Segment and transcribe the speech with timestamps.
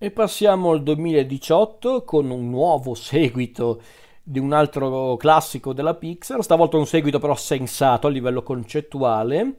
[0.00, 3.82] E passiamo al 2018 con un nuovo seguito
[4.22, 9.56] di un altro classico della Pixar, stavolta un seguito però sensato a livello concettuale.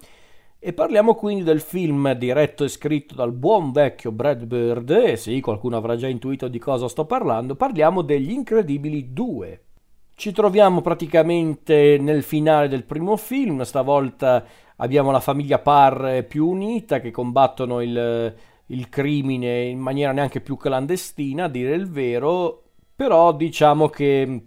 [0.58, 5.42] E parliamo quindi del film diretto e scritto dal buon vecchio Brad Bird, e sì,
[5.42, 9.64] qualcuno avrà già intuito di cosa sto parlando, parliamo degli Incredibili 2.
[10.16, 14.46] Ci troviamo praticamente nel finale del primo film, stavolta
[14.78, 18.36] abbiamo la famiglia Parr più unita che combattono il,
[18.72, 22.64] il crimine in maniera neanche più clandestina, a dire il vero,
[22.96, 24.44] però diciamo che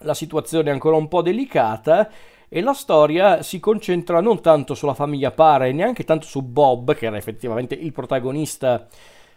[0.00, 2.10] la situazione è ancora un po' delicata
[2.48, 6.94] e la storia si concentra non tanto sulla famiglia Parra e neanche tanto su Bob,
[6.94, 8.86] che era effettivamente il protagonista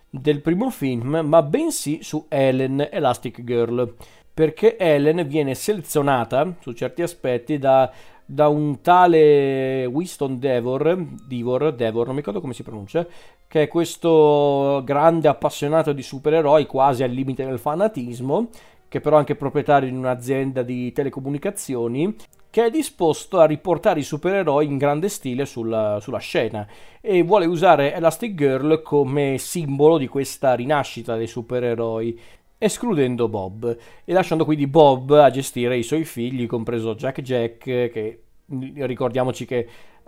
[0.10, 3.96] del primo film, ma bensì su Ellen, Elastic Girl,
[4.34, 7.92] perché Ellen viene selezionata su certi aspetti da
[8.30, 13.08] da un tale Winston Devor, Devor, Devor, non mi ricordo come si pronuncia,
[13.48, 18.50] che è questo grande appassionato di supereroi quasi al limite del fanatismo,
[18.88, 22.16] che però è anche proprietario di un'azienda di telecomunicazioni,
[22.50, 26.68] che è disposto a riportare i supereroi in grande stile sulla, sulla scena.
[27.02, 32.20] E vuole usare Elastic Girl come simbolo di questa rinascita dei supereroi
[32.58, 38.22] escludendo Bob e lasciando quindi Bob a gestire i suoi figli, compreso Jack Jack, che
[38.48, 39.68] ricordiamoci che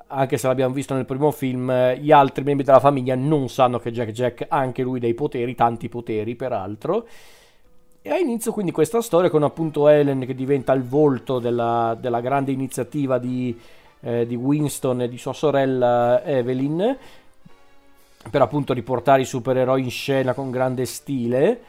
[0.09, 3.91] anche se l'abbiamo visto nel primo film, gli altri membri della famiglia non sanno che
[3.91, 7.07] Jack Jack ha anche lui dei poteri, tanti poteri peraltro.
[8.01, 12.21] E ha inizio quindi questa storia con appunto Ellen che diventa il volto della, della
[12.21, 13.59] grande iniziativa di,
[14.01, 16.97] eh, di Winston e di sua sorella Evelyn
[18.29, 21.61] per appunto riportare i supereroi in scena con grande stile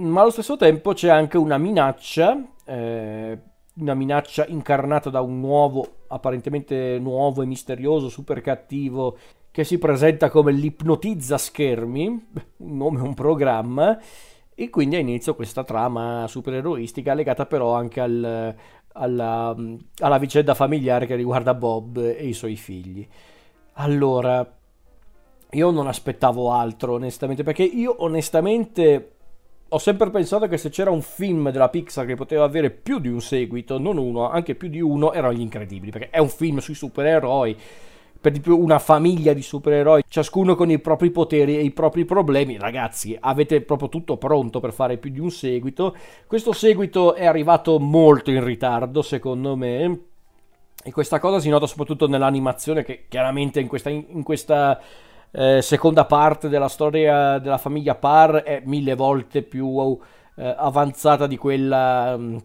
[0.00, 3.38] ma allo stesso tempo c'è anche una minaccia, eh,
[3.74, 9.16] una minaccia incarnata da un nuovo, apparentemente nuovo e misterioso super cattivo
[9.50, 12.06] che si presenta come l'ipnotizza schermi,
[12.58, 13.98] un nome, un programma,
[14.54, 18.54] e quindi ha inizio questa trama supereroistica legata però anche al,
[18.92, 19.56] alla,
[19.98, 23.06] alla vicenda familiare che riguarda Bob e i suoi figli.
[23.74, 24.58] Allora,
[25.52, 29.14] io non aspettavo altro onestamente, perché io onestamente
[29.72, 33.08] ho sempre pensato che se c'era un film della Pixar che poteva avere più di
[33.08, 36.58] un seguito, non uno, anche più di uno, erano Gli Incredibili, perché è un film
[36.58, 37.56] sui supereroi,
[38.20, 42.04] per di più una famiglia di supereroi, ciascuno con i propri poteri e i propri
[42.04, 42.58] problemi.
[42.58, 45.96] Ragazzi, avete proprio tutto pronto per fare più di un seguito.
[46.26, 50.00] Questo seguito è arrivato molto in ritardo, secondo me.
[50.82, 54.80] E questa cosa si nota soprattutto nell'animazione, che chiaramente in questa, in questa
[55.32, 59.98] eh, seconda parte della storia della famiglia Parr è mille volte più
[60.36, 62.36] eh, avanzata di quella mh, mm,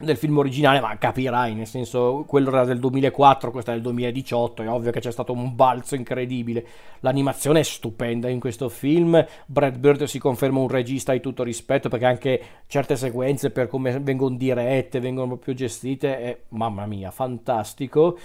[0.00, 4.62] del film originale, ma capirai, nel senso, quello era del 2004, questo è del 2018,
[4.62, 6.66] è ovvio che c'è stato un balzo incredibile.
[7.00, 11.90] L'animazione è stupenda in questo film, Brad Bird si conferma un regista di tutto rispetto,
[11.90, 18.18] perché anche certe sequenze, per come vengono dirette, vengono proprio gestite, è, mamma mia, fantastico.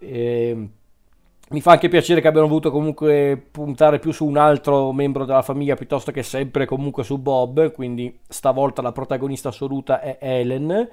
[0.00, 0.70] Ehm,
[1.50, 5.42] mi fa anche piacere che abbiano voluto comunque puntare più su un altro membro della
[5.42, 10.88] famiglia piuttosto che sempre comunque su Bob, quindi stavolta la protagonista assoluta è Helen,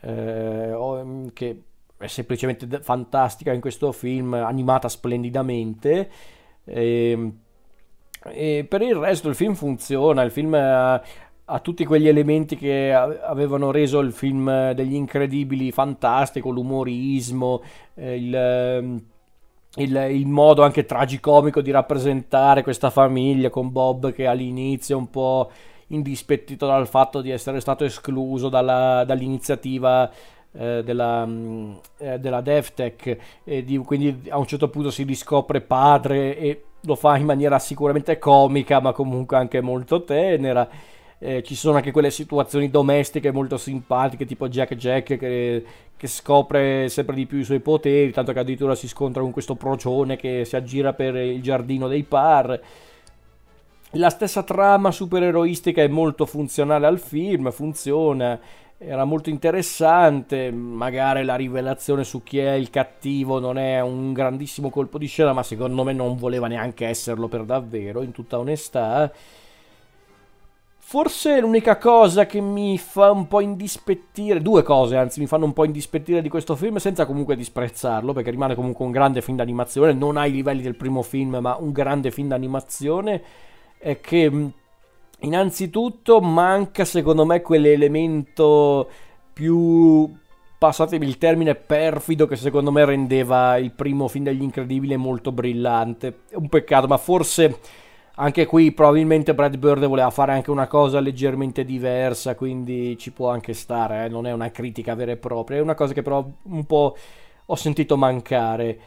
[0.00, 1.62] eh, che
[1.96, 6.10] è semplicemente fantastica in questo film, animata splendidamente.
[6.64, 7.38] E, ehm,
[8.22, 10.94] e per il resto il film funziona, il film ha,
[11.44, 17.62] ha tutti quegli elementi che avevano reso il film degli incredibili fantastico, l'umorismo,
[17.94, 19.02] eh, il
[19.76, 25.10] il, il, modo anche tragicomico di rappresentare questa famiglia con Bob che all'inizio è un
[25.10, 25.50] po'
[25.88, 30.10] indispettito dal fatto di essere stato escluso dalla, dall'iniziativa
[30.52, 35.60] eh, della, mm, eh, della DevTech e di, quindi a un certo punto si riscopre
[35.60, 40.68] padre e lo fa in maniera sicuramente comica ma comunque anche molto tenera
[41.22, 45.64] eh, ci sono anche quelle situazioni domestiche molto simpatiche, tipo Jack Jack che,
[45.94, 49.54] che, scopre sempre di più i suoi poteri, tanto che addirittura si scontra con questo
[49.54, 52.58] procione che si aggira per il giardino dei par.
[53.94, 58.40] La stessa trama supereroistica è molto funzionale al film, funziona,
[58.78, 64.70] era molto interessante, magari la rivelazione su chi è il cattivo non è un grandissimo
[64.70, 69.12] colpo di scena, ma secondo me non voleva neanche esserlo per davvero, in tutta onestà.
[70.90, 75.52] Forse l'unica cosa che mi fa un po' indispettire, due cose anzi mi fanno un
[75.52, 79.92] po' indispettire di questo film senza comunque disprezzarlo perché rimane comunque un grande film d'animazione,
[79.92, 83.22] non ai livelli del primo film ma un grande film d'animazione,
[83.78, 84.50] è che
[85.20, 88.90] innanzitutto manca secondo me quell'elemento
[89.32, 90.12] più,
[90.58, 96.22] passatemi il termine, perfido che secondo me rendeva il primo film degli incredibili molto brillante.
[96.32, 97.60] Un peccato ma forse
[98.20, 103.30] anche qui probabilmente Brad Bird voleva fare anche una cosa leggermente diversa, quindi ci può
[103.30, 104.08] anche stare, eh?
[104.08, 106.96] non è una critica vera e propria, è una cosa che però un po'
[107.46, 108.78] ho sentito mancare.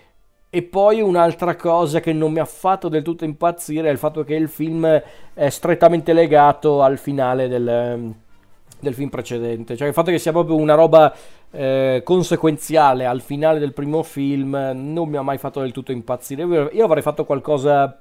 [0.52, 4.24] E poi un'altra cosa che non mi ha fatto del tutto impazzire è il fatto
[4.24, 4.86] che il film
[5.34, 8.14] è strettamente legato al finale del,
[8.80, 9.76] del film precedente.
[9.76, 11.12] Cioè il fatto che sia proprio una roba
[11.50, 16.44] eh, conseguenziale al finale del primo film non mi ha mai fatto del tutto impazzire.
[16.72, 17.98] Io avrei fatto qualcosa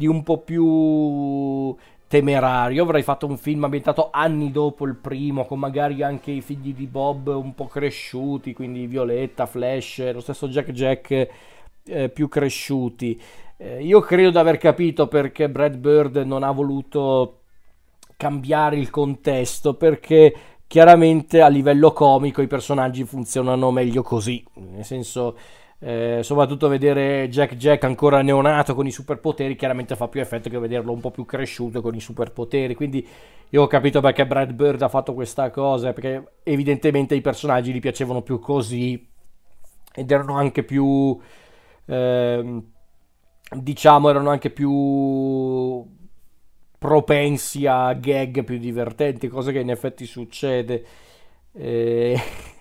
[0.00, 1.76] di un po' più
[2.08, 2.84] temerario.
[2.84, 6.86] Avrei fatto un film ambientato anni dopo il primo, con magari anche i figli di
[6.86, 11.28] Bob un po' cresciuti, quindi Violetta, Flash, lo stesso Jack Jack
[11.84, 13.20] eh, più cresciuti.
[13.58, 17.40] Eh, io credo di aver capito perché Brad Bird non ha voluto
[18.16, 20.34] cambiare il contesto, perché
[20.66, 25.36] chiaramente a livello comico i personaggi funzionano meglio così, nel senso
[25.82, 30.58] eh, soprattutto vedere Jack Jack ancora neonato con i superpoteri chiaramente fa più effetto che
[30.58, 32.74] vederlo un po' più cresciuto con i superpoteri.
[32.74, 33.06] Quindi
[33.48, 37.80] io ho capito perché Brad Bird ha fatto questa cosa perché evidentemente i personaggi gli
[37.80, 39.08] piacevano più così
[39.92, 41.18] ed erano anche più
[41.86, 42.62] eh,
[43.52, 45.84] diciamo erano anche più
[46.78, 50.84] propensi a gag più divertenti cosa che in effetti succede.
[51.52, 52.20] Eh,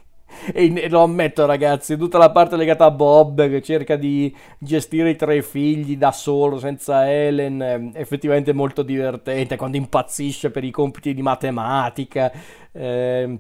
[0.54, 5.16] e lo ammetto ragazzi, tutta la parte legata a Bob che cerca di gestire i
[5.16, 7.60] tre figli da solo senza Helen
[7.94, 12.32] è effettivamente molto divertente quando impazzisce per i compiti di matematica.
[12.72, 13.40] Eh,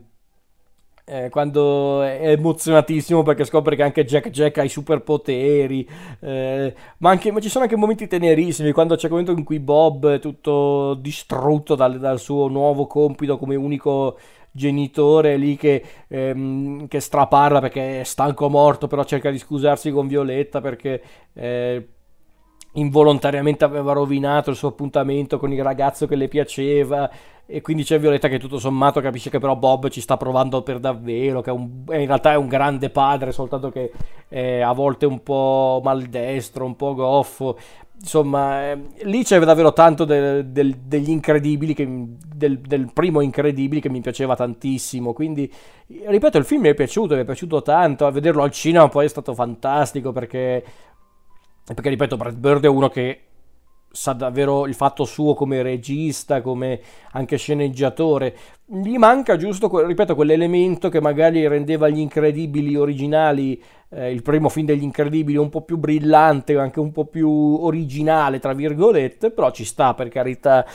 [1.09, 7.09] eh, quando è emozionatissimo perché scopre che anche Jack Jack ha i superpoteri, eh, ma,
[7.09, 10.19] anche, ma, ci sono anche momenti tenerissimi, quando c'è il momento in cui Bob è
[10.19, 14.19] tutto distrutto dal, dal suo nuovo compito come unico
[14.51, 20.07] genitore lì che, ehm, che straparla perché è stanco morto, però cerca di scusarsi con
[20.07, 21.01] Violetta perché
[21.33, 21.87] eh,
[22.73, 27.09] involontariamente aveva rovinato il suo appuntamento con il ragazzo che le piaceva.
[27.51, 30.77] E quindi c'è Violetta che tutto sommato capisce che però Bob ci sta provando per
[30.77, 33.91] davvero, che un, in realtà è un grande padre, soltanto che
[34.61, 37.57] a volte un po' maldestro, un po' goffo,
[37.99, 43.81] insomma, eh, lì c'è davvero tanto del, del, degli incredibili, che, del, del, primo incredibili
[43.81, 45.13] che mi piaceva tantissimo.
[45.13, 45.51] Quindi,
[45.87, 48.05] ripeto, il film mi è piaciuto, mi è piaciuto tanto.
[48.05, 50.63] A vederlo al cinema poi è stato fantastico perché,
[51.63, 53.28] perché ripeto, Brad Bird è uno che
[53.91, 56.79] sa davvero il fatto suo come regista, come
[57.11, 58.35] anche sceneggiatore.
[58.65, 64.67] Gli manca giusto, ripeto, quell'elemento che magari rendeva gli incredibili originali, eh, il primo film
[64.67, 69.65] degli incredibili, un po' più brillante, anche un po' più originale, tra virgolette, però ci
[69.65, 70.65] sta per carità.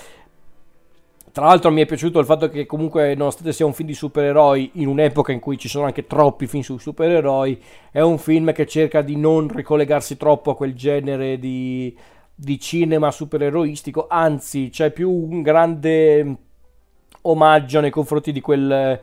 [1.31, 4.70] Tra l'altro mi è piaciuto il fatto che comunque nonostante sia un film di supereroi
[4.75, 7.60] in un'epoca in cui ci sono anche troppi film sui supereroi,
[7.90, 11.93] è un film che cerca di non ricollegarsi troppo a quel genere di,
[12.34, 16.36] di cinema supereroistico, anzi c'è più un grande
[17.22, 19.00] omaggio nei confronti di quel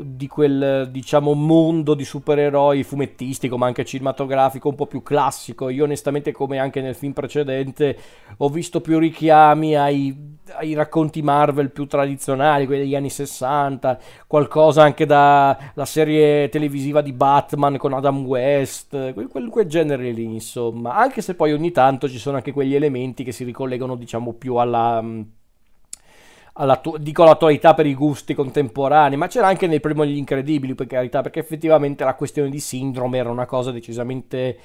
[0.00, 5.68] di quel diciamo mondo di supereroi fumettistico ma anche cinematografico un po' più classico.
[5.68, 7.96] Io onestamente come anche nel film precedente
[8.36, 14.82] ho visto più richiami ai, ai racconti Marvel più tradizionali quelli degli anni 60 qualcosa
[14.82, 20.94] anche dalla serie televisiva di Batman con Adam West quel, quel, quel genere lì insomma.
[20.94, 24.56] Anche se poi ogni tanto ci sono anche quegli elementi che si ricollegano diciamo più
[24.56, 25.02] alla
[26.98, 31.20] dico l'attualità per i gusti contemporanei, ma c'era anche nel primo Gli Incredibili, per carità,
[31.20, 34.58] perché effettivamente la questione di sindrome era una cosa decisamente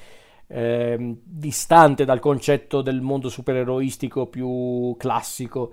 [0.48, 5.72] eh, distante dal concetto del mondo supereroistico più classico.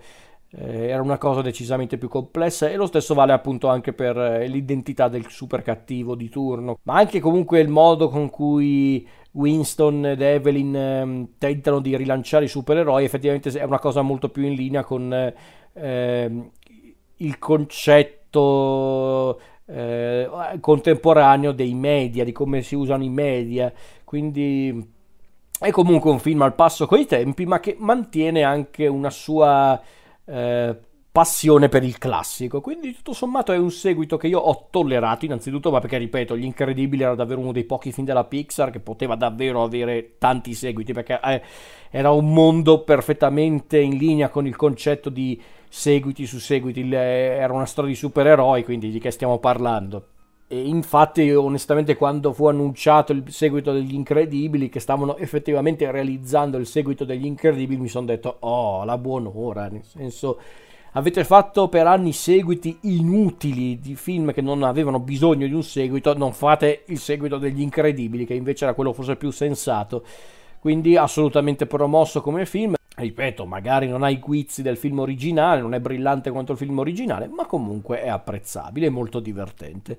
[0.54, 4.48] Eh, era una cosa decisamente più complessa e lo stesso vale appunto anche per eh,
[4.48, 10.22] l'identità del super cattivo di turno, ma anche comunque il modo con cui Winston ed
[10.22, 14.84] Evelyn eh, tentano di rilanciare i supereroi effettivamente è una cosa molto più in linea
[14.84, 15.34] con
[15.74, 16.50] eh,
[17.18, 23.72] il concetto eh, contemporaneo dei media, di come si usano i media.
[24.04, 24.90] Quindi
[25.60, 29.80] è comunque un film al passo coi tempi, ma che mantiene anche una sua
[30.26, 30.78] eh,
[31.12, 32.62] passione per il classico.
[32.62, 36.46] Quindi, tutto sommato, è un seguito che io ho tollerato, innanzitutto, ma perché, ripeto, Gli
[36.46, 40.94] Incredibili era davvero uno dei pochi film della Pixar che poteva davvero avere tanti seguiti,
[40.94, 41.42] perché eh,
[41.90, 47.66] era un mondo perfettamente in linea con il concetto di seguiti su seguiti, era una
[47.66, 50.06] storia di supereroi, quindi di che stiamo parlando.
[50.48, 56.66] E infatti, onestamente, quando fu annunciato il seguito degli Incredibili, che stavano effettivamente realizzando il
[56.66, 60.40] seguito degli Incredibili, mi sono detto, oh, la buon'ora, nel senso...
[60.94, 66.14] Avete fatto per anni seguiti inutili di film che non avevano bisogno di un seguito,
[66.18, 70.04] non fate il seguito degli Incredibili, che invece era quello forse più sensato.
[70.60, 75.74] Quindi assolutamente promosso come film Ripeto, magari non ha i guizzi del film originale, non
[75.74, 79.98] è brillante quanto il film originale, ma comunque è apprezzabile e molto divertente.